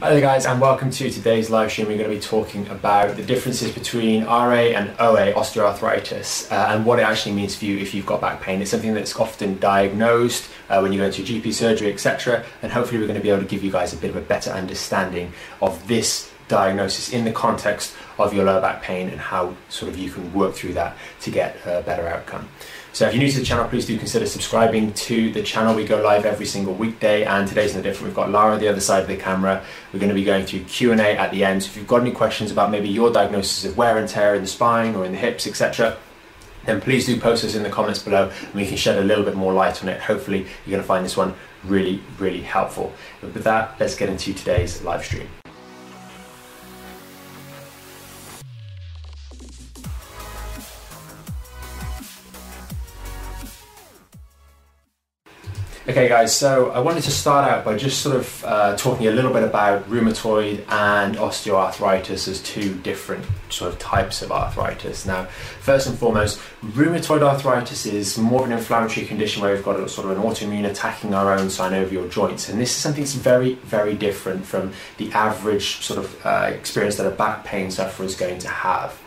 [0.00, 1.88] Hi there guys and welcome to today's live stream.
[1.88, 6.86] We're going to be talking about the differences between RA and OA osteoarthritis uh, and
[6.86, 8.62] what it actually means for you if you've got back pain.
[8.62, 13.00] It's something that's often diagnosed uh, when you go into GP surgery etc and hopefully
[13.00, 15.32] we're going to be able to give you guys a bit of a better understanding
[15.60, 19.98] of this diagnosis in the context of your lower back pain and how sort of
[19.98, 22.48] you can work through that to get a better outcome.
[22.92, 25.74] So if you're new to the channel, please do consider subscribing to the channel.
[25.74, 28.08] We go live every single weekday, and today's no different.
[28.08, 29.62] We've got Lara on the other side of the camera.
[29.92, 31.62] We're going to be going through Q&A at the end.
[31.62, 34.40] So if you've got any questions about maybe your diagnosis of wear and tear in
[34.40, 35.96] the spine or in the hips, etc.,
[36.64, 39.24] then please do post us in the comments below and we can shed a little
[39.24, 40.00] bit more light on it.
[40.00, 41.34] Hopefully you're going to find this one
[41.64, 42.92] really, really helpful.
[43.20, 45.28] But with that, let's get into today's live stream.
[55.88, 59.10] Okay, guys, so I wanted to start out by just sort of uh, talking a
[59.10, 65.06] little bit about rheumatoid and osteoarthritis as two different sort of types of arthritis.
[65.06, 65.24] Now,
[65.60, 69.88] first and foremost, rheumatoid arthritis is more of an inflammatory condition where we've got a
[69.88, 73.54] sort of an autoimmune attacking our own synovial joints, and this is something that's very,
[73.54, 78.14] very different from the average sort of uh, experience that a back pain sufferer is
[78.14, 79.00] going to have.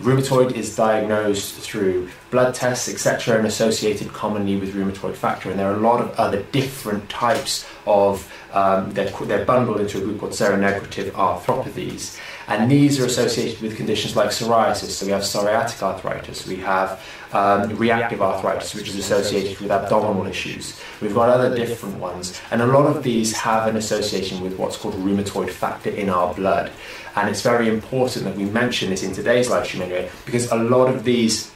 [0.00, 5.50] Rheumatoid is diagnosed through blood tests, etc., and associated commonly with rheumatoid factor.
[5.50, 9.98] And there are a lot of other different types of, um, they're, they're bundled into
[9.98, 12.18] a group called seronegative arthropathies.
[12.48, 14.90] And these are associated with conditions like psoriasis.
[14.90, 17.02] So we have psoriatic arthritis, we have
[17.32, 20.80] um, reactive arthritis, which is associated with abdominal issues.
[21.00, 22.40] We've got other different ones.
[22.50, 26.32] And a lot of these have an association with what's called rheumatoid factor in our
[26.34, 26.70] blood.
[27.16, 30.56] And it's very important that we mention this in today's live stream anyway, because a
[30.56, 31.50] lot of these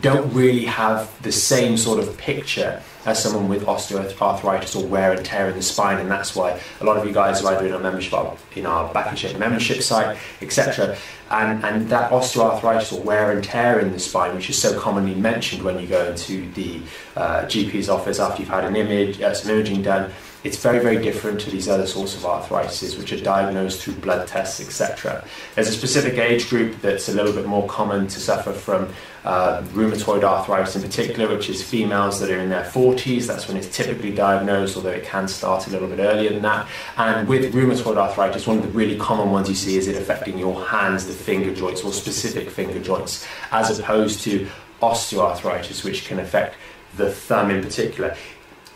[0.00, 5.24] don't really have the same sort of picture as someone with osteoarthritis or wear and
[5.24, 7.72] tear in the spine, and that's why a lot of you guys are either in
[7.72, 8.12] our membership
[8.54, 10.96] in our Back in Shape membership site, etc.
[11.30, 15.14] And and that osteoarthritis or wear and tear in the spine, which is so commonly
[15.14, 16.80] mentioned when you go into the
[17.16, 20.10] uh, GP's office after you've had an image, uh, some imaging done
[20.42, 24.26] it's very, very different to these other sorts of arthritis, which are diagnosed through blood
[24.26, 25.22] tests, etc.
[25.54, 28.88] There's a specific age group that's a little bit more common to suffer from
[29.24, 33.26] uh, rheumatoid arthritis in particular, which is females that are in their 40s.
[33.26, 36.68] That's when it's typically diagnosed, although it can start a little bit earlier than that.
[36.96, 40.38] And with rheumatoid arthritis, one of the really common ones you see is it affecting
[40.38, 44.48] your hands, the finger joints, or specific finger joints, as opposed to
[44.80, 46.56] osteoarthritis, which can affect
[46.96, 48.16] the thumb in particular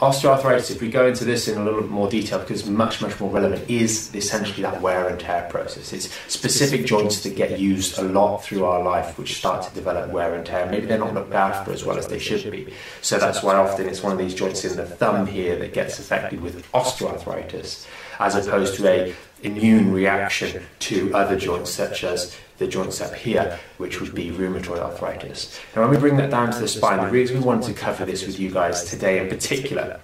[0.00, 3.18] osteoarthritis, if we go into this in a little bit more detail, because much, much
[3.20, 5.92] more relevant, is essentially that wear and tear process.
[5.92, 10.10] It's specific joints that get used a lot through our life, which start to develop
[10.10, 10.66] wear and tear.
[10.66, 12.72] Maybe they're not looked after as well as they should be.
[13.02, 15.98] So that's why often it's one of these joints in the thumb here that gets
[15.98, 17.86] affected with osteoarthritis,
[18.18, 23.58] as opposed to a immune reaction to other joints such as the joints up here,
[23.78, 25.58] which would be rheumatoid arthritis.
[25.74, 28.04] Now, when we bring that down to the spine, the reason we wanted to cover
[28.04, 30.00] this with you guys today in particular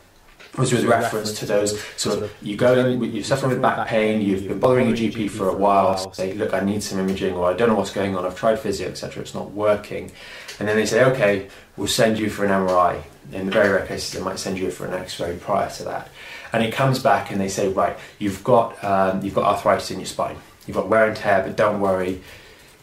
[0.58, 4.20] was with reference to those sort of you go in, you're suffering with back pain,
[4.20, 7.48] you've been bothering your GP for a while, say, look, I need some imaging, or
[7.48, 10.10] I don't know what's going on, I've tried physio, etc., it's not working.
[10.58, 13.02] And then they say, okay, we'll send you for an MRI.
[13.32, 16.08] In the very rare cases, they might send you for an X-ray prior to that.
[16.52, 20.00] And it comes back and they say, right, you've got um, you've got arthritis in
[20.00, 20.36] your spine,
[20.66, 22.20] you've got wear and tear, but don't worry,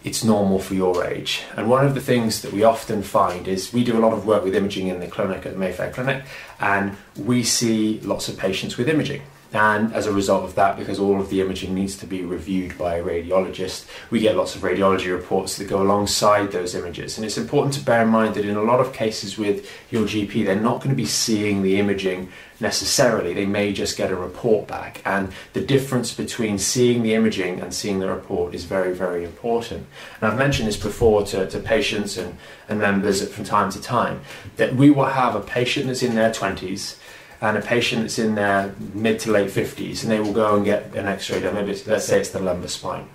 [0.04, 1.44] it's normal for your age.
[1.56, 4.26] And one of the things that we often find is we do a lot of
[4.26, 6.24] work with imaging in the clinic at the Mayfair Clinic,
[6.60, 9.22] and we see lots of patients with imaging.
[9.54, 12.78] And as a result of that, because all of the imaging needs to be reviewed
[12.78, 17.18] by a radiologist, we get lots of radiology reports that go alongside those images.
[17.18, 20.04] And it's important to bear in mind that in a lot of cases with your
[20.04, 23.34] GP, they're not going to be seeing the imaging necessarily.
[23.34, 25.02] They may just get a report back.
[25.06, 29.86] And the difference between seeing the imaging and seeing the report is very, very important.
[30.20, 32.38] And I've mentioned this before to, to patients and,
[32.68, 34.22] and members from time to time
[34.58, 36.98] that we will have a patient that's in their 20s
[37.42, 40.66] and a patient that's in their mid to late 50s, and they will go and
[40.66, 41.54] get an X-ray done.
[41.54, 43.08] Maybe let's say it's the lumbar spine,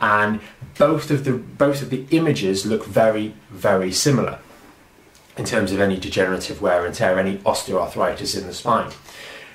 [0.00, 0.40] and
[0.78, 4.38] both of the both of the images look very very similar
[5.36, 8.90] in terms of any degenerative wear and tear, any osteoarthritis in the spine.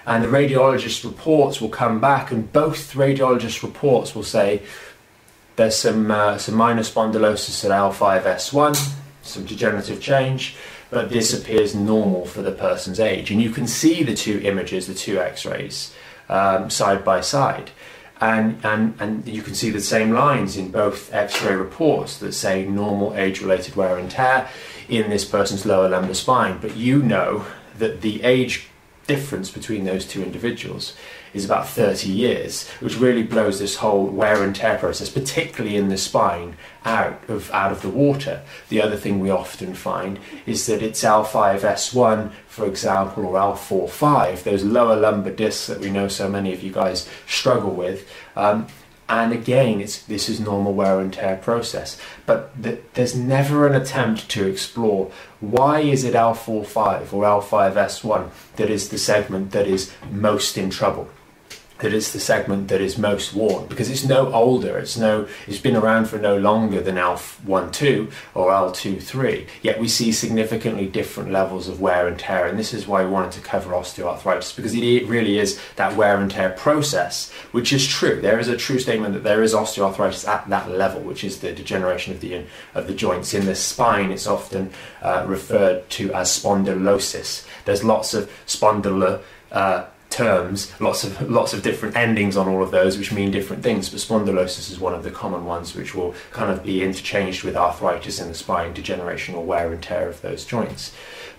[0.08, 4.62] And the radiologist reports will come back, and both radiologist reports will say
[5.58, 10.56] there's some uh, some minor spondylosis at L5S1, some degenerative change
[10.90, 13.32] but this appears normal for the person's age.
[13.32, 15.94] And you can see the two images, the two x rays,
[16.30, 17.72] um, side by side.
[18.22, 22.32] And, and, and you can see the same lines in both x ray reports that
[22.34, 24.50] say normal age related wear and tear
[24.88, 26.60] in this person's lower lumbar spine.
[26.62, 27.46] But you know
[27.78, 28.68] that the age
[29.08, 30.96] difference between those two individuals
[31.36, 35.90] is about 30 years, which really blows this whole wear and tear process, particularly in
[35.90, 36.56] the spine,
[36.86, 38.42] out of out of the water.
[38.70, 44.64] The other thing we often find is that it's L5S1, for example, or L45, those
[44.64, 48.10] lower lumbar discs that we know so many of you guys struggle with.
[48.38, 48.68] Um,
[49.08, 52.02] and again, it's, this is normal wear and tear process.
[52.26, 55.12] But the, there's never an attempt to explore
[55.42, 61.08] why is it L45 or L5S1 that is the segment that is most in trouble
[61.86, 65.60] that is the segment that is most worn because it's no older it's no it's
[65.60, 71.68] been around for no longer than L12 or L23 yet we see significantly different levels
[71.68, 75.06] of wear and tear and this is why we wanted to cover osteoarthritis because it
[75.08, 78.20] really is that wear and tear process which is true.
[78.20, 81.52] There is a true statement that there is osteoarthritis at that level which is the
[81.52, 84.10] degeneration of the of the joints in the spine.
[84.10, 84.72] It's often
[85.04, 87.46] uh, referred to as spondylosis.
[87.66, 89.22] There's lots of spondylar
[89.52, 89.86] uh,
[90.16, 93.90] terms, lots of lots of different endings on all of those, which mean different things.
[93.90, 97.58] But spondylosis is one of the common ones, which will kind of be interchanged with
[97.58, 100.94] arthritis in the spine, degeneration or wear and tear of those joints.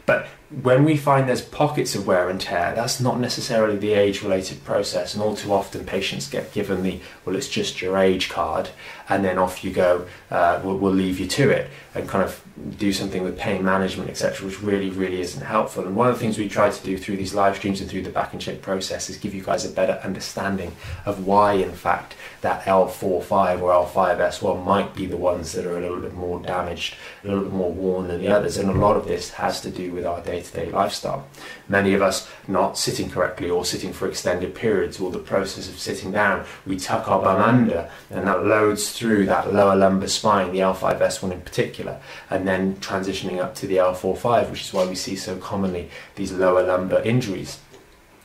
[0.04, 0.28] But
[0.62, 4.64] when we find there's pockets of wear and tear, that's not necessarily the age related
[4.64, 5.12] process.
[5.12, 8.68] And all too often, patients get given the, well, it's just your age card,
[9.08, 12.42] and then off you go, uh, we'll, we'll, leave you to it, and kind of
[12.78, 15.84] do something with pain management, etc., which really, really isn't helpful.
[15.84, 18.02] And one of the things we try to do through these live streams and through
[18.02, 21.72] the Back in Shape process is give you guys a better understanding of why, in
[21.72, 26.40] fact, that L45 or L5S1 might be the ones that are a little bit more
[26.40, 26.94] damaged,
[27.24, 28.56] a little bit more worn than the others.
[28.56, 31.26] And a lot of this has to do with our day to day lifestyle.
[31.68, 35.78] Many of us not sitting correctly or sitting for extended periods or the process of
[35.78, 40.52] sitting down, we tuck our bum under and that loads through that lower lumbar spine,
[40.52, 42.00] the L5S1 in particular,
[42.30, 46.32] and then transitioning up to the L45, which is why we see so commonly these
[46.32, 47.60] lower lumbar injuries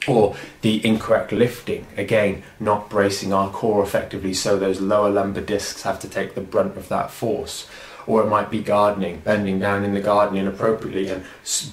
[0.08, 1.86] or the incorrect lifting.
[1.96, 6.42] Again not bracing our core effectively so those lower lumbar discs have to take the
[6.42, 7.68] brunt of that force
[8.08, 11.24] or it might be gardening, bending down in the garden inappropriately and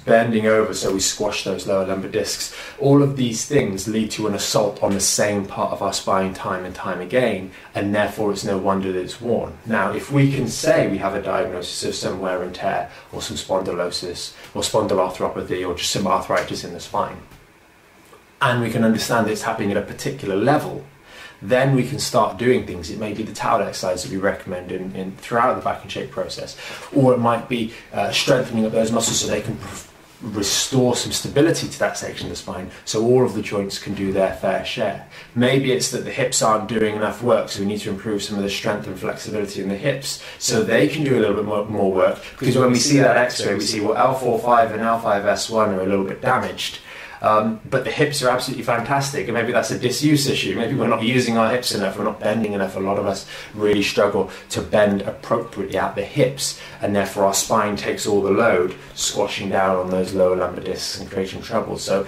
[0.05, 2.55] bending over so we squash those lower lumbar discs.
[2.79, 6.35] All of these things lead to an assault on the same part of our spine
[6.35, 9.57] time and time again, and therefore it's no wonder that it's worn.
[9.67, 13.23] Now, if we can say we have a diagnosis of some wear and tear, or
[13.23, 17.19] some spondylosis, or spondyloarthropathy, or just some arthritis in the spine,
[18.41, 20.85] and we can understand it's happening at a particular level,
[21.41, 22.91] then we can start doing things.
[22.91, 25.89] It may be the towel exercise that we recommend in, in throughout the Back in
[25.89, 26.57] Shape process,
[26.95, 29.59] or it might be uh, strengthening up those muscles so they can
[30.21, 33.95] restore some stability to that section of the spine so all of the joints can
[33.95, 35.09] do their fair share.
[35.35, 38.37] Maybe it's that the hips aren't doing enough work, so we need to improve some
[38.37, 41.45] of the strength and flexibility in the hips so they can do a little bit
[41.45, 42.21] more, more work.
[42.39, 45.87] Because when we see that x ray, we see well, L45 and L5S1 are a
[45.87, 46.81] little bit damaged.
[47.21, 50.55] Um, but the hips are absolutely fantastic, and maybe that's a disuse issue.
[50.57, 52.77] Maybe we're not using our hips enough, we're not bending enough.
[52.77, 57.35] A lot of us really struggle to bend appropriately at the hips, and therefore our
[57.35, 61.79] spine takes all the load, squashing down on those lower lumbar discs and creating trouble.
[61.79, 62.07] So,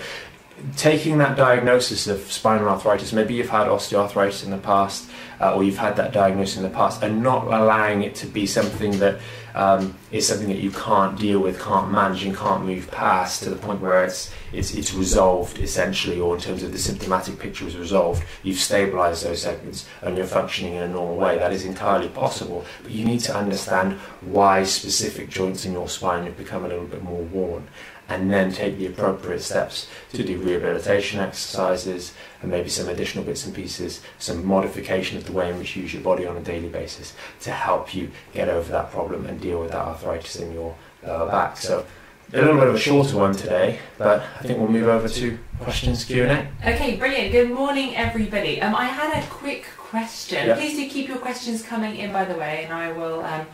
[0.76, 5.64] taking that diagnosis of spinal arthritis, maybe you've had osteoarthritis in the past, uh, or
[5.64, 9.18] you've had that diagnosis in the past, and not allowing it to be something that
[9.54, 13.50] um, is something that you can't deal with, can't manage, and can't move past to
[13.50, 17.66] the point where it's it's it's resolved essentially, or in terms of the symptomatic picture
[17.66, 18.22] is resolved.
[18.42, 21.38] You've stabilised those segments and you're functioning in a normal way.
[21.38, 26.24] That is entirely possible, but you need to understand why specific joints in your spine
[26.24, 27.66] have become a little bit more worn
[28.10, 32.12] and then take the appropriate steps to do rehabilitation exercises
[32.42, 35.82] and maybe some additional bits and pieces, some modification of the way in which you
[35.82, 39.40] use your body on a daily basis to help you get over that problem and
[39.40, 40.76] deal with that arthritis in your
[41.06, 41.56] lower back.
[41.56, 41.86] So
[42.32, 45.38] a little bit of a shorter one today, but I think we'll move over to
[45.60, 46.48] questions Q&A.
[46.66, 47.30] Okay, brilliant.
[47.30, 48.60] Good morning, everybody.
[48.60, 50.48] Um, I had a quick question.
[50.48, 50.58] Yep.
[50.58, 53.22] Please do keep your questions coming in, by the way, and I will...
[53.24, 53.46] Um,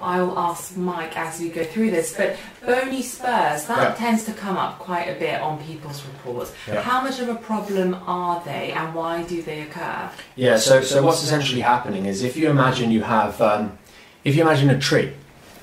[0.00, 3.94] I'll ask Mike as we go through this, but bony spurs, that yeah.
[3.94, 6.52] tends to come up quite a bit on people's reports.
[6.66, 6.82] Yeah.
[6.82, 10.10] How much of a problem are they and why do they occur?
[10.36, 13.78] Yeah, so, so what's essentially happening is if you imagine you have, um,
[14.24, 15.12] if you imagine a tree,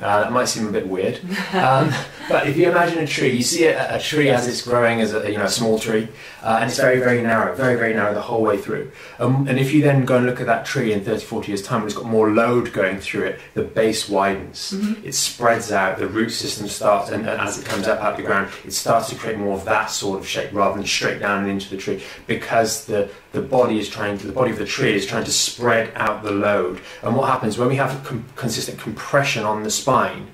[0.01, 1.19] uh, that might seem a bit weird,
[1.53, 1.91] um,
[2.29, 5.13] but if you imagine a tree, you see a, a, tree as it's growing as
[5.13, 6.07] a you know a small tree,
[6.41, 8.91] uh, and it's very very narrow, very very narrow the whole way through.
[9.19, 11.61] Um, and if you then go and look at that tree in 30, 40 years
[11.61, 15.05] time, when it's got more load going through it, the base widens, mm-hmm.
[15.05, 18.17] it spreads out, the root system starts, and, and, as it comes up out of
[18.17, 21.19] the ground, it starts to create more of that sort of shape rather than straight
[21.19, 24.59] down and into the tree, because the the body is trying to, the body of
[24.59, 26.79] the tree is trying to spread out the load.
[27.01, 30.27] And what happens when we have com- consistent compression on the spine?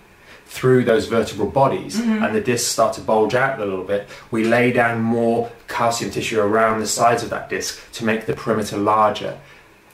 [0.51, 2.25] through those vertebral bodies Mhm.
[2.25, 6.09] and the discs start to bulge out a little bit, we lay down more calcium
[6.09, 9.33] tissue around the sides of that disc to make the perimeter larger.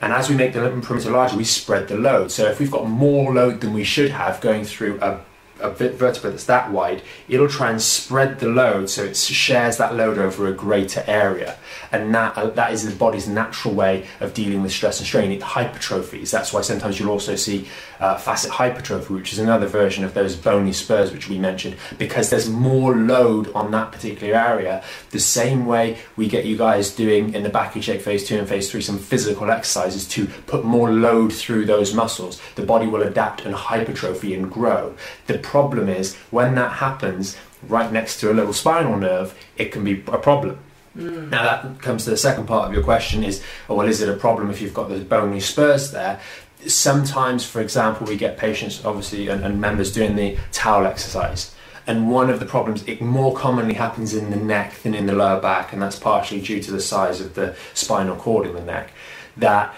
[0.01, 2.31] And as we make the perimeter larger, we spread the load.
[2.31, 5.17] So if we've got more load than we should have going through a
[5.59, 9.95] a vertebra that's that wide, it'll try and spread the load so it shares that
[9.95, 11.57] load over a greater area.
[11.91, 15.31] And that, uh, that is the body's natural way of dealing with stress and strain.
[15.31, 16.31] It hypertrophies.
[16.31, 17.67] That's why sometimes you'll also see
[17.99, 22.29] uh, facet hypertrophy, which is another version of those bony spurs which we mentioned, because
[22.29, 24.83] there's more load on that particular area.
[25.11, 28.37] The same way we get you guys doing in the Back in Shape phase two
[28.37, 32.41] and phase three some physical exercises to put more load through those muscles.
[32.55, 34.95] The body will adapt and hypertrophy and grow.
[35.27, 37.37] The problem is when that happens
[37.67, 40.57] right next to a little spinal nerve, it can be a problem.
[40.97, 41.29] Mm.
[41.29, 44.09] Now that comes to the second part of your question: is oh, well, is it
[44.09, 46.19] a problem if you've got the bony spurs there?
[46.65, 51.53] Sometimes, for example, we get patients, obviously, and, and members doing the towel exercise.
[51.87, 55.13] And one of the problems, it more commonly happens in the neck than in the
[55.13, 58.61] lower back, and that's partially due to the size of the spinal cord in the
[58.61, 58.91] neck.
[59.37, 59.75] That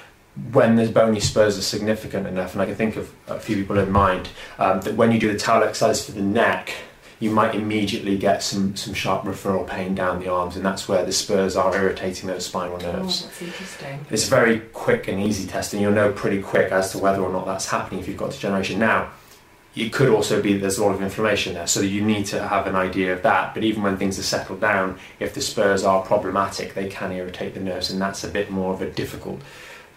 [0.52, 3.78] when the bony spurs are significant enough, and I can think of a few people
[3.80, 4.30] in mind,
[4.60, 6.74] um, that when you do the towel exercise for the neck,
[7.20, 11.04] you might immediately get some, some sharp referral pain down the arms, and that's where
[11.04, 13.24] the spurs are irritating those spinal Oh, nerves.
[13.24, 14.06] that's interesting.
[14.12, 17.32] It's very quick and easy test, and you'll know pretty quick as to whether or
[17.32, 18.78] not that's happening if you've got degeneration.
[18.80, 19.10] Now,
[19.76, 22.48] it could also be that there's a lot of inflammation there, so you need to
[22.48, 23.56] have an idea of that.
[23.56, 27.56] But even when things are settled down, if the spurs are problematic, they can irritate
[27.56, 29.40] the nerves, and that's a bit more of a difficult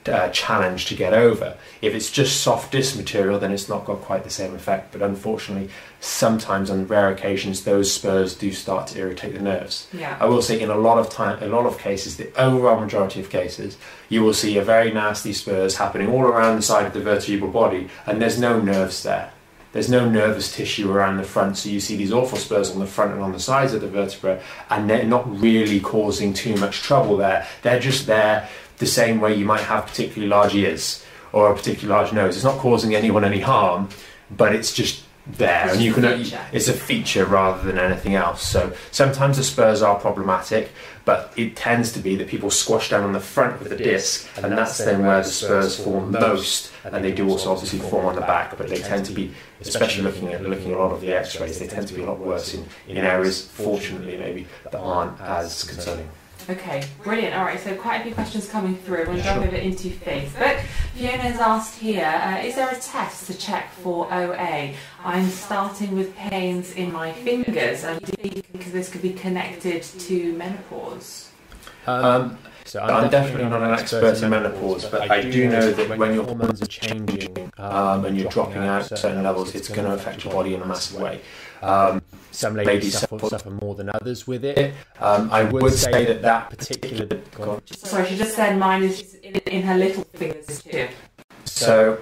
[0.06, 1.56] uh, challenge to get over.
[1.82, 4.92] If it's just soft disc material, then it's not got quite the same effect.
[4.92, 9.88] But unfortunately, sometimes on rare occasions, those spurs do start to irritate the nerves.
[9.92, 10.16] Yeah.
[10.18, 13.20] I will say in a lot of time, a lot of cases, the overall majority
[13.20, 13.76] of cases,
[14.08, 17.50] you will see a very nasty spurs happening all around the side of the vertebral
[17.50, 19.32] body, and there's no nerves there.
[19.72, 22.86] There's no nervous tissue around the front, so you see these awful spurs on the
[22.86, 26.80] front and on the sides of the vertebra, and they're not really causing too much
[26.80, 27.46] trouble there.
[27.62, 28.48] They're just there
[28.80, 32.34] the same way you might have particularly large ears or a particularly large nose.
[32.34, 33.88] It's not causing anyone any harm,
[34.36, 36.04] but it's just there, It's and you can.
[36.04, 36.40] a feature.
[36.52, 38.42] It's a feature rather than anything else.
[38.42, 40.72] So sometimes the spurs are problematic,
[41.04, 44.28] but it tends to be that people squash down on the front of the disc,
[44.42, 46.72] and that's then where the spurs form most.
[46.84, 50.02] And they do also obviously form on the back, but they tend to be, especially
[50.02, 52.18] looking at looking at a lot of the X-rays, they tend to be a lot
[52.18, 56.08] worse in, in areas, fortunately maybe, that aren't as concerning.
[56.48, 57.34] Okay, brilliant.
[57.34, 59.06] All right, so quite a few questions coming through.
[59.06, 59.46] We'll jump Sure.
[59.46, 60.60] over into Facebook.
[60.94, 64.74] Fiona has asked here, uh, is there a test to check for OA?
[65.04, 69.82] I'm starting with pains in my fingers, and do you think this could be connected
[69.82, 71.28] to menopause?
[71.86, 76.14] Um, so I'm definitely not an expert in menopause, but I do know that when
[76.14, 80.24] your hormones are changing um, and you're dropping out certain levels, it's going to affect
[80.24, 81.20] your body in a massive way.
[81.62, 84.72] Um, some ladies ladies suffer- suffer, suffer more than others with it.
[85.00, 87.60] um, I would say that that particular particular.
[87.66, 90.88] Sorry, she just said mine is in, in her little fingers too.
[91.44, 91.98] So,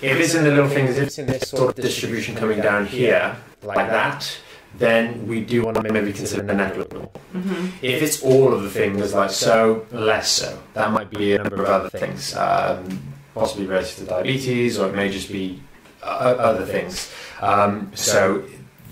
[0.00, 2.86] if it's in the little fingers, if it's in this sort of distribution coming down
[2.86, 4.38] here, like that,
[4.78, 7.10] then we do want to maybe consider the neck a little more.
[7.32, 10.58] hmm If it's all of the fingers like so, less so.
[10.74, 13.00] That might be a number of other things, um,
[13.34, 15.60] possibly related to diabetes, or it may just be
[16.02, 16.06] uh,
[16.38, 17.12] other things.
[17.40, 18.44] Um, so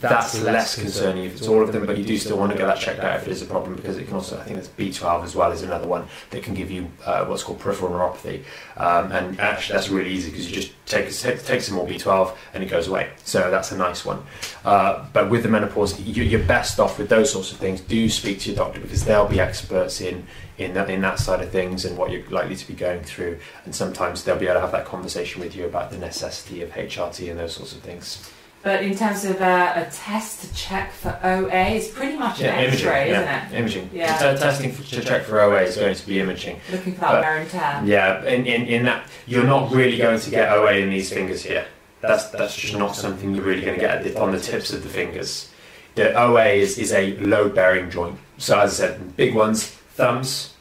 [0.02, 2.66] that's less concerning if it's all of them, but you do still want to get
[2.66, 4.68] that checked out if it is a problem because it can also, I think there's
[4.68, 8.44] B12 as well is another one that can give you uh, what's called peripheral neuropathy.
[8.76, 12.37] Um, and actually, that's really easy because you just take, take, take some more B12
[12.54, 13.11] and it goes away.
[13.25, 14.23] So that's a nice one.
[14.64, 17.80] Uh, but with the menopause, you, you're best off with those sorts of things.
[17.80, 20.26] Do speak to your doctor because they'll be experts in
[20.59, 23.38] in that, in that side of things and what you're likely to be going through.
[23.64, 26.71] And sometimes they'll be able to have that conversation with you about the necessity of
[26.71, 28.30] HRT and those sorts of things.
[28.62, 32.47] But in terms of uh, a test to check for OA, it's pretty much an
[32.47, 33.59] imaging, X-ray, yeah, isn't it?
[33.59, 33.90] imaging.
[33.92, 34.35] Yeah.
[34.35, 36.61] T- testing for, to check for OA is going to be imaging.
[36.71, 37.83] Looking for that wear and tear.
[37.85, 41.42] Yeah, in, in, in that you're not really going to get OA in these fingers
[41.42, 41.66] here.
[42.02, 44.88] That's that's just not something you're really going to get on the tips of the
[44.88, 45.50] fingers.
[45.95, 48.19] The OA is, is a load bearing joint.
[48.38, 50.54] So as I said, big ones: thumbs,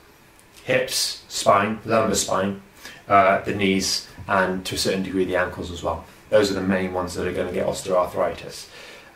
[0.64, 2.62] hips, spine, lumbar spine,
[3.08, 6.06] uh, the knees, and to a certain degree the ankles as well.
[6.32, 8.68] Those are the main ones that are going to get osteoarthritis.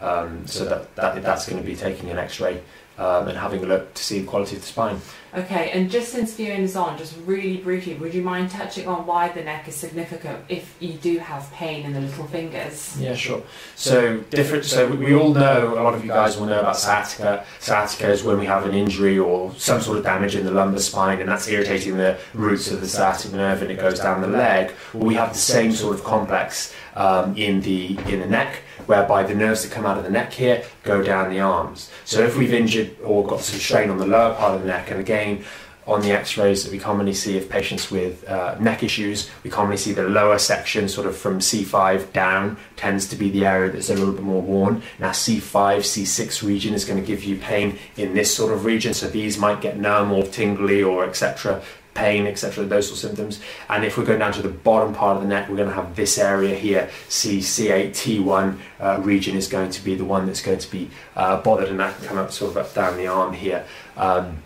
[0.02, 2.62] Um, so that, that that's going to be taking an X-ray
[2.98, 5.02] um, and having a look to see the quality of the spine.
[5.36, 9.28] Okay, and just since Fiona's on, just really briefly, would you mind touching on why
[9.28, 12.96] the neck is significant if you do have pain in the little fingers?
[12.98, 13.44] Yeah, sure.
[13.76, 14.64] So different.
[14.64, 17.46] So we all know a lot of you guys will know about sciatica.
[17.60, 20.80] Sciatica is when we have an injury or some sort of damage in the lumbar
[20.80, 24.28] spine, and that's irritating the roots of the sciatic nerve, and it goes down the
[24.28, 24.74] leg.
[24.94, 29.24] Well, we have the same sort of complex um, in the in the neck whereby
[29.24, 31.92] the nerves that come out of the neck here go down the arms.
[32.06, 34.92] So if we've injured or got some strain on the lower part of the neck,
[34.92, 35.44] and again,
[35.88, 39.78] on the x-rays that we commonly see of patients with uh, neck issues, we commonly
[39.78, 43.90] see the lower section, sort of from C5 down, tends to be the area that's
[43.90, 44.82] a little bit more worn.
[45.00, 48.94] Now C5, C6 region is going to give you pain in this sort of region,
[48.94, 51.62] so these might get numb or tingly or etc
[51.96, 53.40] pain, etc., those sort of symptoms.
[53.68, 55.76] And if we're going down to the bottom part of the neck, we're going to
[55.76, 60.28] have this area here, C, C8, T1 uh, region is going to be the one
[60.28, 62.98] that's going to be uh, bothered, and that can come up sort of up down
[62.98, 63.66] the arm here.
[63.98, 64.38] Um,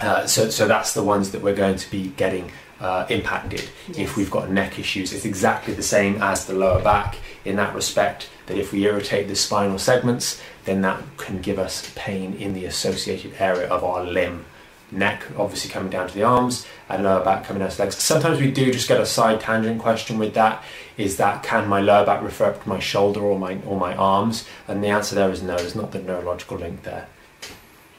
[0.00, 3.98] uh, so, so that's the ones that we're going to be getting uh, impacted yes.
[3.98, 5.12] if we've got neck issues.
[5.12, 8.28] It's exactly the same as the lower back in that respect.
[8.46, 12.66] That if we irritate the spinal segments, then that can give us pain in the
[12.66, 14.44] associated area of our limb
[14.90, 17.96] neck obviously coming down to the arms and lower back coming down to the legs.
[17.96, 20.62] Sometimes we do just get a side tangent question with that.
[20.96, 23.94] Is that can my lower back refer up to my shoulder or my or my
[23.94, 24.46] arms?
[24.68, 25.56] And the answer there is no.
[25.56, 27.08] There's not the neurological link there.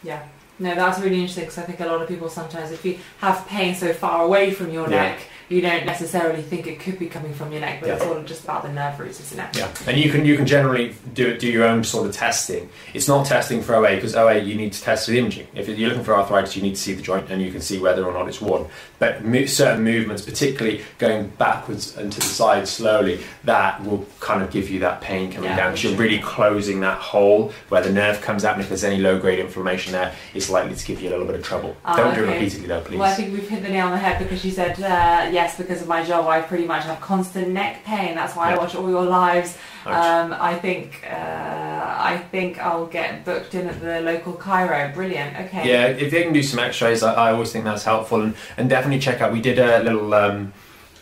[0.03, 0.23] Yeah.
[0.59, 3.45] No, that's really interesting because I think a lot of people sometimes, if you have
[3.47, 5.01] pain so far away from your yeah.
[5.01, 7.95] neck, you don't necessarily think it could be coming from your neck, but yeah.
[7.95, 9.57] it's all just about the nerve roots, isn't it?
[9.57, 12.69] Yeah, and you can you can generally do do your own sort of testing.
[12.93, 15.47] It's not testing for OA because OA you need to test with imaging.
[15.53, 17.79] If you're looking for arthritis, you need to see the joint and you can see
[17.79, 18.67] whether or not it's worn.
[18.99, 24.51] But certain movements, particularly going backwards and to the side slowly, that will kind of
[24.51, 27.91] give you that pain coming yeah, down because you're really closing that hole where the
[27.91, 28.53] nerve comes out.
[28.53, 31.25] And if there's any low grade inflammation there, it's likely to give you a little
[31.25, 31.77] bit of trouble.
[31.85, 32.15] Uh, Don't okay.
[32.17, 32.97] do it repeatedly though, please.
[32.97, 34.81] Well, I think we've hit the nail on the head because she said.
[34.81, 38.11] Uh, yes, because of my job, I pretty much have constant neck pain.
[38.19, 39.51] That's why I watch all your lives.
[39.85, 44.79] Um, I think uh, I think I'll get booked in at the local chiro.
[44.99, 45.31] Brilliant.
[45.43, 45.63] Okay.
[45.71, 48.65] Yeah, if they can do some X-rays, I, I always think that's helpful, and, and
[48.75, 49.31] definitely check out.
[49.31, 50.53] We did a little um,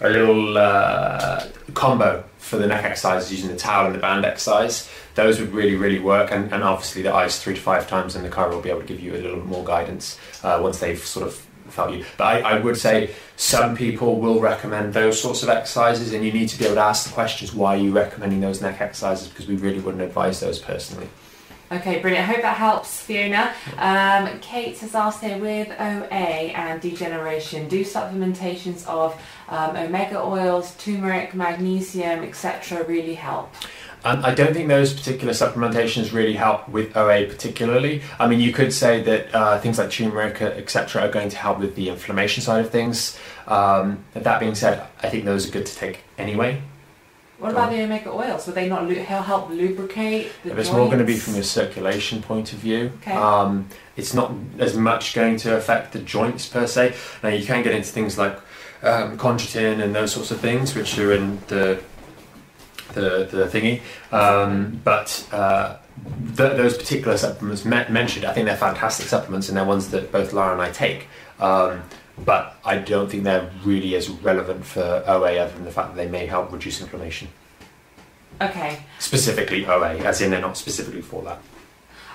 [0.01, 4.75] a little uh, combo for the neck exercises using the towel and the band exercise.
[5.15, 8.23] Those would really, really work, and, and obviously the ice three to five times, and
[8.25, 11.03] the chiro will be able to give you a little more guidance uh, once they've
[11.15, 11.33] sort of
[11.65, 12.05] value.
[12.17, 16.31] But I, I, would say some people will recommend those sorts of exercises, and you
[16.31, 19.27] need to be able to ask the questions why are you recommending those neck exercises
[19.27, 21.07] because we really wouldn't advise those personally.
[21.71, 22.29] Okay, brilliant.
[22.29, 23.51] I hope that helps, Fiona.
[23.77, 30.75] Um, Kate has asked here with OA and degeneration, do supplementations of um, omega oils,
[30.75, 33.51] turmeric, magnesium, etc., really help?
[34.05, 38.03] Um, I don't think those particular supplementations really help with OA particularly.
[38.19, 41.57] I mean, you could say that uh, things like turmeric, etc., are going to help
[41.57, 43.17] with the inflammation side of things.
[43.47, 46.61] Um, that being said, I think those are good to take anyway.
[47.39, 48.45] What about the omega oils?
[48.45, 52.53] Would they not help lubricate the It's more going to be from a circulation point
[52.53, 52.91] of view.
[53.01, 53.11] Okay.
[53.11, 56.95] Um, it's not as much going to affect the joints per se.
[57.23, 58.37] Now you can get into things like
[58.83, 61.81] um, chondroitin and those sorts of things, which are in the
[62.95, 63.81] the, the thingy.
[64.11, 65.77] Um, but uh,
[66.33, 70.33] those particular supplements me- mentioned, I think they're fantastic supplements, and they're ones that both
[70.33, 71.07] Lara and I take.
[71.39, 71.83] Um,
[72.17, 75.97] but I don't think they're really as relevant for OA, other than the fact that
[75.97, 77.27] they may help reduce inflammation.
[78.41, 78.79] Okay.
[78.99, 81.39] Specifically OA, as in they're not specifically for that.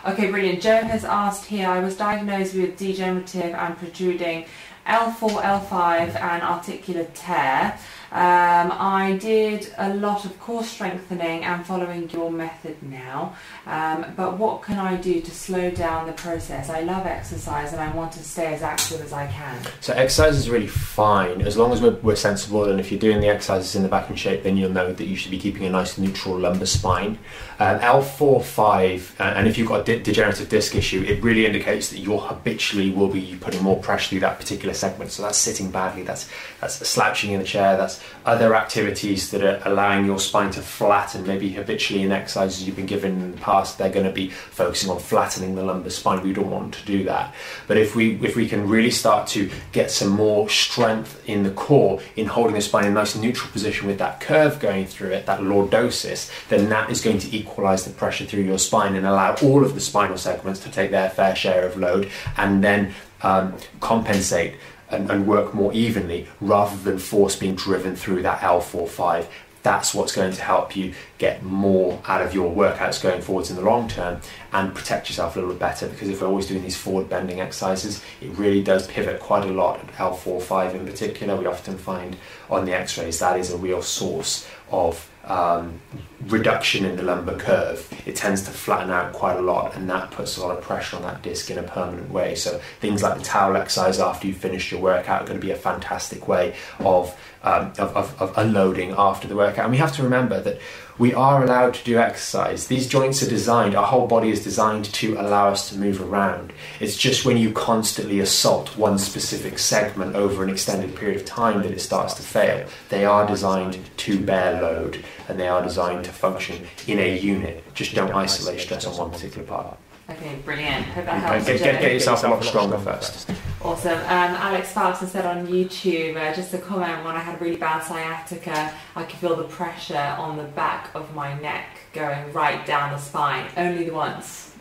[0.06, 0.62] Okay, brilliant.
[0.62, 4.46] Joe has asked here I was diagnosed with degenerative and protruding
[4.86, 7.78] L4, L5, and articular tear.
[8.12, 14.36] Um, I did a lot of core strengthening and following your method now, um, but
[14.36, 16.68] what can I do to slow down the process?
[16.70, 19.62] I love exercise and I want to stay as active as I can.
[19.80, 23.20] So, exercise is really fine as long as we're, we're sensible, and if you're doing
[23.20, 25.64] the exercises in the Back in Shape, then you'll know that you should be keeping
[25.64, 27.16] a nice neutral lumbar spine.
[27.60, 31.90] Um, L4, 5, and if you've got a de- degenerative disc issue, it really indicates
[31.90, 35.12] that you habitually will be putting more pressure through that particular segment.
[35.12, 36.28] So, that's sitting badly, that's,
[36.60, 41.26] that's slouching in the chair, that's other activities that are allowing your spine to flatten,
[41.26, 44.90] maybe habitually in exercises you've been given in the past, they're going to be focusing
[44.90, 46.22] on flattening the lumbar spine.
[46.22, 47.34] We don't want to do that.
[47.66, 51.50] But if we if we can really start to get some more strength in the
[51.50, 55.10] core in holding the spine in a nice neutral position with that curve going through
[55.10, 59.06] it, that lordosis, then that is going to equalize the pressure through your spine and
[59.06, 62.92] allow all of the spinal segments to take their fair share of load and then
[63.22, 64.54] um, compensate
[64.90, 69.26] and, and work more evenly rather than force being driven through that L4-5
[69.62, 73.56] that's what's going to help you get more out of your workouts going forwards in
[73.56, 74.20] the long term
[74.52, 77.40] and protect yourself a little bit better because if we're always doing these forward bending
[77.40, 81.36] exercises it really does pivot quite a lot at L4 5 in particular.
[81.36, 82.16] We often find
[82.48, 85.80] on the x-rays that is a real source of um,
[86.26, 90.10] reduction in the lumbar curve, it tends to flatten out quite a lot, and that
[90.10, 92.34] puts a lot of pressure on that disc in a permanent way.
[92.34, 95.52] So things like the towel exercise after you finish your workout are going to be
[95.52, 99.64] a fantastic way of um, of, of, of unloading after the workout.
[99.64, 100.58] And we have to remember that
[101.00, 102.66] we are allowed to do exercise.
[102.66, 106.52] These joints are designed, our whole body is designed to allow us to move around.
[106.78, 111.62] It's just when you constantly assault one specific segment over an extended period of time
[111.62, 112.68] that it starts to fail.
[112.90, 117.64] They are designed to bear load and they are designed to function in a unit.
[117.72, 119.78] Just don't isolate stress on one particular part.
[120.10, 120.86] Okay, brilliant.
[120.86, 121.46] Hope that helps.
[121.46, 123.30] Get, get, get yourself a lot stronger first.
[123.62, 123.98] Awesome.
[123.98, 127.44] Um, Alex Sparks has said on YouTube, uh, just a comment, when I had a
[127.44, 132.32] really bad sciatica, I could feel the pressure on the back of my neck going
[132.32, 134.54] right down the spine, only the once.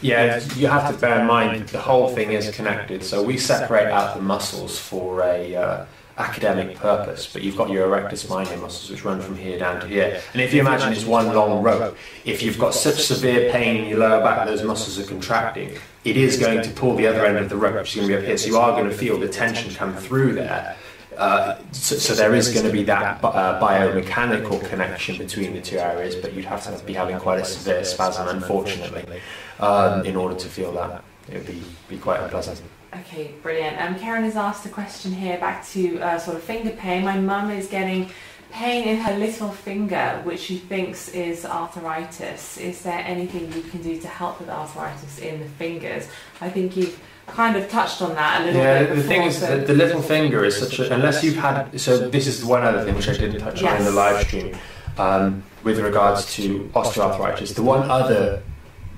[0.00, 3.04] Yeah, you have to bear in mind the whole thing is connected.
[3.04, 5.86] So we separate out the muscles for a uh,
[6.18, 9.86] academic purpose, but you've got your erectus minor muscles which run from here down to
[9.86, 10.20] here.
[10.32, 13.88] And if you imagine it's one long rope, if you've got such severe pain in
[13.88, 17.38] your lower back, those muscles are contracting, it is going to pull the other end
[17.38, 18.36] of the rope, which is going to be up here.
[18.36, 20.76] So you are going to feel the tension come through there.
[21.16, 25.76] Uh, so, so, there is going to be that uh, biomechanical connection between the two
[25.76, 29.20] areas, but you'd have to be having quite a severe spasm, unfortunately,
[29.58, 31.02] um, in order to feel that.
[31.28, 32.60] It would be, be quite unpleasant.
[32.94, 33.80] Okay, brilliant.
[33.80, 37.04] Um, Karen has asked a question here back to uh, sort of finger pain.
[37.04, 38.10] My mum is getting
[38.50, 42.56] pain in her little finger, which she thinks is arthritis.
[42.56, 46.08] Is there anything you can do to help with arthritis in the fingers?
[46.40, 48.88] I think you've kind of touched on that a little yeah, bit.
[48.88, 50.94] Yeah, the thing is, that the little finger is such a.
[50.94, 51.78] Unless you've had.
[51.78, 53.72] So, this is one other thing which I didn't touch yes.
[53.72, 54.56] on in the live stream
[54.96, 57.54] um, with regards to osteoarthritis.
[57.54, 58.42] The one other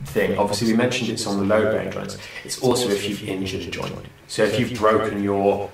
[0.05, 0.39] thing.
[0.39, 2.19] Obviously, we mentioned it's on the low bearing joints.
[2.45, 3.95] It's also if you've injured a joint.
[4.29, 5.71] So if you've broken your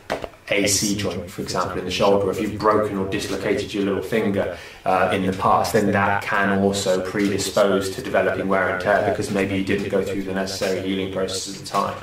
[0.48, 4.56] AC joint, for example, in the shoulder, if you've broken or dislocated your little finger
[4.84, 9.30] uh, in the past, then that can also predispose to developing wear and tear because
[9.30, 11.96] maybe you didn't go through the necessary healing process at the time.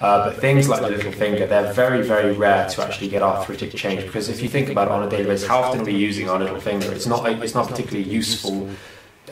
[0.00, 3.74] Uh, but things like the little finger, they're very, very rare to actually get arthritic
[3.74, 5.94] change because if you think about it on a daily basis, how often are we
[5.94, 6.90] using our little finger?
[6.90, 8.70] It's not, it's not particularly useful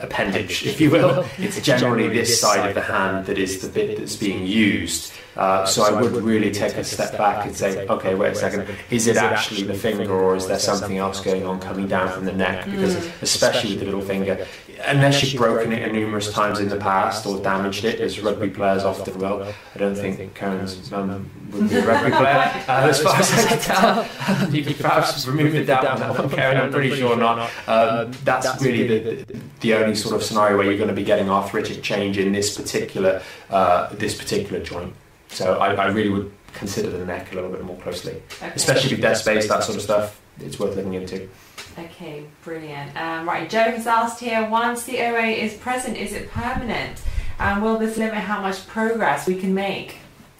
[0.01, 1.25] appendage, if you will.
[1.37, 5.13] It's generally this side of the hand that is the bit that's being used.
[5.35, 8.67] Uh, so I would really take a step back and say, okay, wait a second,
[8.89, 12.25] is it actually the finger or is there something else going on coming down from
[12.25, 12.65] the neck?
[12.65, 14.45] Because especially with the little finger,
[14.85, 18.83] unless you've broken it numerous times in the past or damaged it, as rugby players
[18.83, 23.15] often will, I don't think Karen's mum would be a rugby player, uh, as far
[23.15, 24.49] as I can tell.
[24.51, 27.51] you could perhaps remove the doubt on that one, Karen, I'm pretty sure not.
[27.67, 31.29] Um, that's really the, the only sort of scenario where you're going to be getting
[31.29, 34.93] arthritic change in this particular, uh, this particular joint.
[35.29, 38.51] So I, I, really would consider the neck a little bit more closely, okay.
[38.55, 40.19] especially with desk space, that sort of stuff.
[40.41, 41.29] It's worth looking into.
[41.77, 42.95] Okay, brilliant.
[42.95, 47.01] Um, right, Joe has asked here: once the OA is present, is it permanent?
[47.39, 49.97] And will this limit how much progress we can make?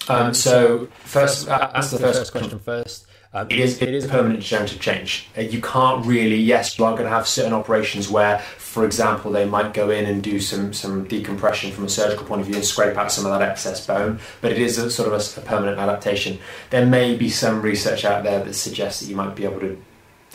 [0.09, 3.05] Um, so, first, uh, answer the first question first.
[3.31, 5.29] Um, it is it is a permanent degenerative change.
[5.37, 6.37] Uh, you can't really.
[6.37, 10.07] Yes, you are going to have certain operations where, for example, they might go in
[10.07, 13.27] and do some some decompression from a surgical point of view and scrape out some
[13.27, 14.19] of that excess bone.
[14.41, 16.39] But it is a sort of a, a permanent adaptation.
[16.71, 19.79] There may be some research out there that suggests that you might be able to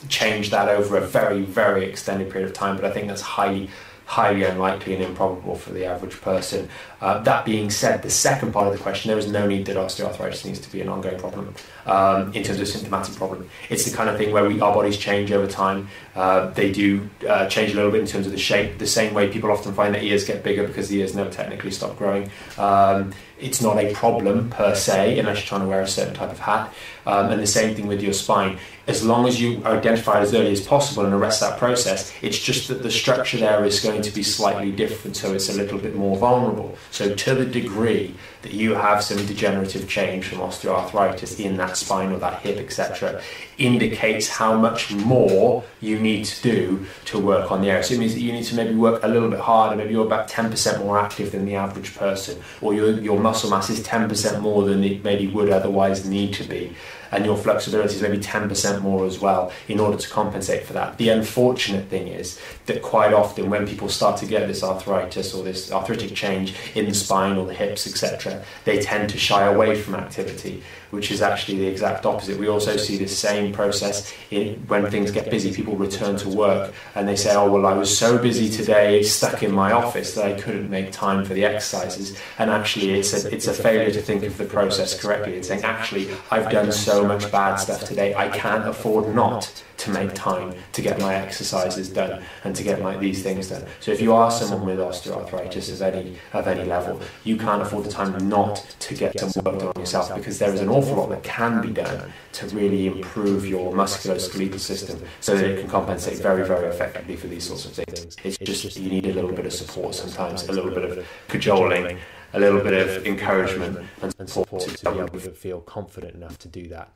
[0.09, 2.77] change that over a very very extended period of time.
[2.77, 3.71] But I think that's highly
[4.07, 6.69] highly unlikely and improbable for the average person.
[7.01, 9.77] Uh, that being said, the second part of the question, there is no need that
[9.77, 11.55] osteoarthritis needs to be an ongoing problem
[11.87, 13.49] um, in terms of symptomatic problem.
[13.71, 15.89] It's the kind of thing where we, our bodies change over time.
[16.15, 19.15] Uh, they do uh, change a little bit in terms of the shape, the same
[19.15, 22.31] way people often find that ears get bigger because the ears never technically stop growing.
[22.57, 26.31] Um, it's not a problem per se, unless you're trying to wear a certain type
[26.31, 26.73] of hat.
[27.07, 28.59] Um, and the same thing with your spine.
[28.87, 32.39] As long as you identify it as early as possible and arrest that process, it's
[32.39, 35.79] just that the structure there is going to be slightly different, so it's a little
[35.79, 36.77] bit more vulnerable.
[36.91, 42.13] So, to the degree that you have some degenerative change from osteoarthritis in that spine
[42.13, 43.21] or that hip, etc.,
[43.59, 47.83] indicates how much more you need to do to work on the area.
[47.85, 49.77] So it means that you need to maybe work a little bit harder.
[49.77, 53.71] Maybe you're about 10% more active than the average person, or your, your muscle mass
[53.71, 56.75] is 10% more than it maybe would otherwise need to be.
[57.15, 60.99] And your flexibility is maybe 10% more as well in order to compensate for that.
[60.99, 65.45] The unfortunate thing is that quite often when people start to get this arthritis or
[65.45, 69.81] this arthritic change in the spine or the hips, etc., they tend to shy away
[69.81, 72.39] from activity, which is actually the exact opposite.
[72.39, 75.53] We also see this same process in, when things get busy.
[75.53, 79.43] People return to work and they say, "Oh well, I was so busy today, stuck
[79.43, 83.33] in my office, that I couldn't make time for the exercises." And actually, it's a
[83.35, 87.04] it's a failure to think of the process correctly and saying, "Actually, I've done so
[87.07, 88.15] much bad stuff today.
[88.15, 92.81] I can't afford not." to make time to get my exercises done and to get
[92.81, 93.65] my these things done.
[93.81, 97.85] So if you are someone with osteoarthritis of any of any level, you can't afford
[97.85, 100.97] the time not to get some work done on yourself because there is an awful
[100.97, 105.69] lot that can be done to really improve your musculoskeletal system so that it can
[105.69, 108.17] compensate very very effectively for these sorts of things.
[108.25, 111.99] It's just you need a little bit of support sometimes, a little bit of cajoling,
[112.35, 113.79] a little bit of encouragement
[114.19, 116.91] and support to be able to feel confident enough to do that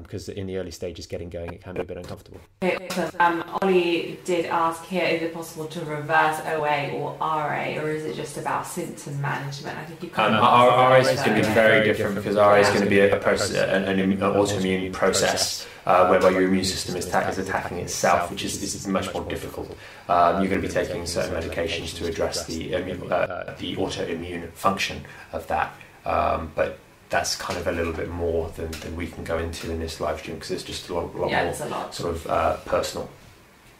[0.00, 2.40] because um, in the early stages getting going it can be a bit uncomfortable.
[3.18, 8.04] Um, Ollie did ask here, is it possible to reverse OA or RA or is
[8.04, 9.78] it just about symptom management?
[9.78, 12.82] I think you um, RA is going to be very different because RA is going
[12.82, 15.66] to be a, process, an, an, autoimmune process.
[15.84, 19.24] Uh, whereby your immune system is, ta- is attacking itself, which is, is much more
[19.24, 19.68] difficult.
[20.08, 25.04] Um, you're going to be taking certain medications to address the uh, the autoimmune function
[25.32, 25.74] of that.
[26.04, 26.78] Um, but
[27.12, 30.00] that's kind of a little bit more than, than we can go into in this
[30.00, 31.94] live stream because it's just a lot, lot yeah, more lot.
[31.94, 33.08] sort of uh, personal.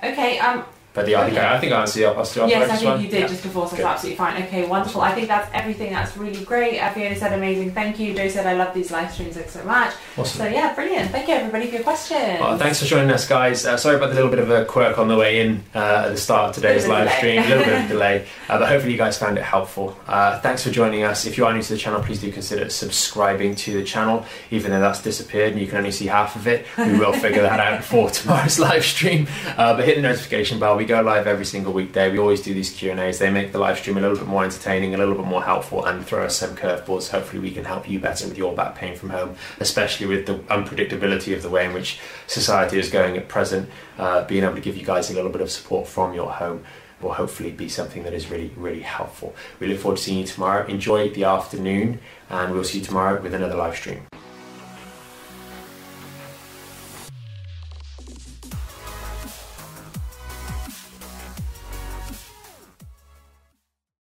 [0.04, 2.76] Okay, um, but yeah, I think I, I think I answered the osteoarthritis Yes, I
[2.76, 3.02] think one.
[3.02, 3.26] you did yeah.
[3.28, 4.42] just before, so it's absolutely fine.
[4.44, 5.00] Okay, wonderful.
[5.00, 5.92] I think that's everything.
[5.92, 6.80] That's really great.
[6.92, 7.72] Fiona said amazing.
[7.72, 8.14] Thank you.
[8.14, 9.34] Joe said I love these live streams.
[9.36, 9.94] Thanks so much.
[10.16, 10.38] Awesome.
[10.38, 11.10] So yeah, brilliant.
[11.10, 12.40] Thank you everybody for your questions.
[12.40, 13.64] Well, thanks for joining us, guys.
[13.64, 16.08] Uh, sorry about the little bit of a quirk on the way in uh, at
[16.10, 17.16] the start of today's live delay.
[17.18, 17.42] stream.
[17.42, 19.96] A little bit of delay, uh, but hopefully you guys found it helpful.
[20.06, 21.24] Uh, thanks for joining us.
[21.26, 24.70] If you are new to the channel, please do consider subscribing to the channel, even
[24.70, 26.66] though that's disappeared and you can only see half of it.
[26.76, 29.26] We will figure that out before tomorrow's live stream.
[29.56, 30.76] Uh, but hit the notification bell.
[30.82, 32.10] We go live every single weekday.
[32.10, 33.20] We always do these Q and A's.
[33.20, 35.84] They make the live stream a little bit more entertaining, a little bit more helpful,
[35.84, 37.08] and throw us some curveballs.
[37.08, 40.34] Hopefully, we can help you better with your back pain from home, especially with the
[40.50, 43.70] unpredictability of the way in which society is going at present.
[43.96, 46.64] Uh, being able to give you guys a little bit of support from your home
[47.00, 49.36] will hopefully be something that is really, really helpful.
[49.60, 50.66] We look forward to seeing you tomorrow.
[50.66, 54.02] Enjoy the afternoon, and we'll see you tomorrow with another live stream.